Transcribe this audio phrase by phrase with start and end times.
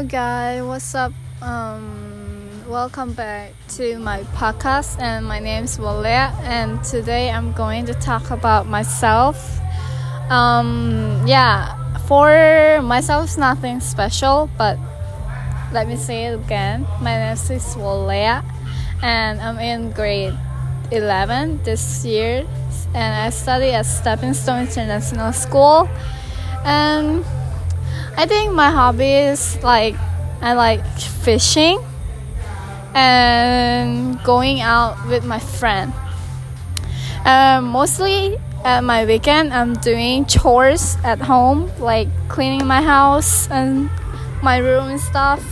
[0.00, 0.62] Hello, guys.
[0.62, 1.12] What's up?
[1.42, 6.32] Um, welcome back to my podcast, and my name is Walea.
[6.40, 9.60] And today I'm going to talk about myself.
[10.30, 14.78] Um, yeah, for myself, it's nothing special, but
[15.70, 16.86] let me say it again.
[17.02, 18.42] My name is Walea,
[19.02, 20.32] and I'm in grade
[20.92, 22.48] 11 this year,
[22.94, 25.90] and I study at Stepping Stone International School.
[26.64, 27.22] And
[28.16, 29.94] I think my hobby is like
[30.42, 31.78] I like fishing
[32.94, 35.92] and going out with my friend.
[37.24, 43.90] Um, mostly at my weekend, I'm doing chores at home, like cleaning my house and
[44.42, 45.42] my room and stuff.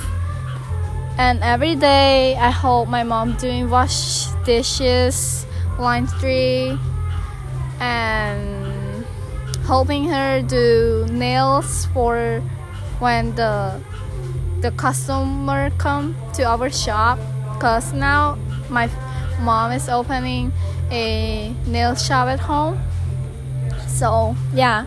[1.19, 5.47] And every day, I help my mom doing wash dishes,
[5.79, 6.79] laundry,
[7.81, 8.68] and
[9.69, 12.41] helping her do nails for
[13.01, 13.79] when the
[14.63, 17.19] the customer come to our shop.
[17.53, 18.39] Because now
[18.71, 18.89] my
[19.43, 20.53] mom is opening
[20.91, 22.81] a nail shop at home.
[23.87, 24.87] So yeah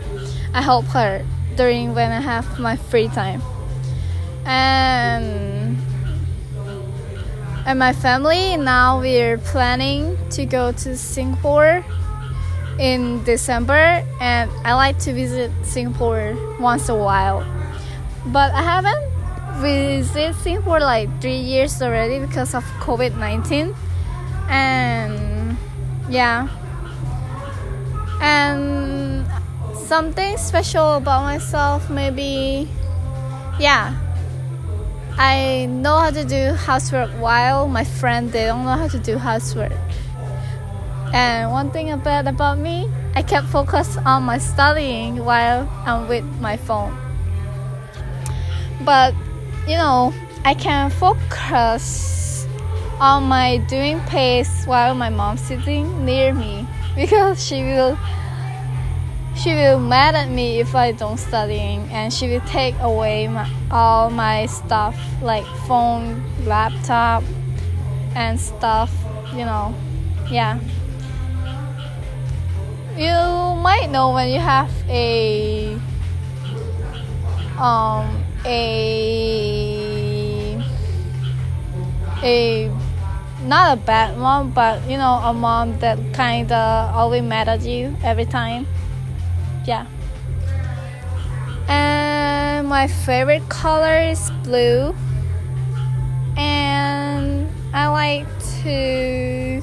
[0.52, 1.24] i help her
[1.56, 3.40] during when i have my free time.
[4.44, 5.78] And
[7.66, 11.84] and my family now we're planning to go to singapore
[12.82, 17.46] in December, and I like to visit Singapore once a while.
[18.26, 18.98] But I haven't
[19.62, 23.72] visited Singapore like three years already because of COVID 19.
[24.50, 25.56] And
[26.10, 26.48] yeah.
[28.20, 29.26] And
[29.86, 32.68] something special about myself, maybe,
[33.60, 33.94] yeah.
[35.18, 39.18] I know how to do housework while my friend they don't know how to do
[39.18, 39.78] housework.
[41.12, 46.24] And one thing bad about me, I kept focused on my studying while I'm with
[46.40, 46.96] my phone.
[48.82, 49.14] But
[49.68, 52.46] you know, I can focus
[52.98, 56.66] on my doing pace while my mom's sitting near me
[56.96, 57.98] because she will
[59.36, 63.50] she will mad at me if I don't studying and she will take away my,
[63.70, 67.22] all my stuff like phone, laptop
[68.14, 68.90] and stuff,
[69.32, 69.74] you know.
[70.30, 70.58] Yeah
[72.96, 75.74] you might know when you have a
[77.58, 79.82] um a
[82.22, 82.70] a
[83.44, 87.96] not a bad mom but you know a mom that kinda always mad at you
[88.02, 88.66] every time.
[89.66, 89.86] Yeah.
[91.68, 94.94] And my favorite color is blue.
[96.36, 98.26] And I like
[98.62, 99.62] to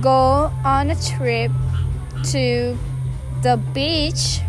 [0.00, 1.50] go on a trip
[2.24, 2.76] to
[3.42, 4.40] the beach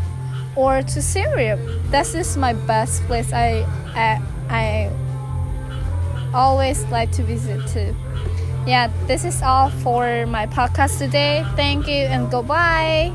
[0.56, 1.58] or to Syria.
[1.90, 3.32] This is my best place.
[3.34, 3.66] I
[3.96, 4.92] I, I
[6.34, 7.96] always like to visit too.
[8.68, 11.46] Yeah, this is all for my podcast today.
[11.56, 13.14] Thank you and goodbye.